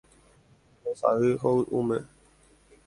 [0.75, 1.97] Embosa'y hovyũme.